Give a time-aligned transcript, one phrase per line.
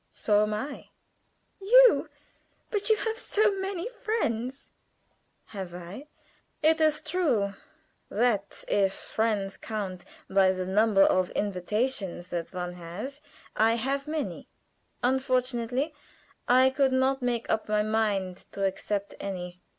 [0.11, 0.87] "So am I."
[1.59, 2.09] "You!
[2.71, 4.71] But you have so many friends."
[5.45, 6.07] "Have I?
[6.63, 7.53] It is true,
[8.09, 13.21] that if friends count by the number of invitations that one has,
[13.55, 14.47] I have many.
[15.03, 15.93] Unfortunately
[16.47, 19.61] I could not make up my mind to accept any.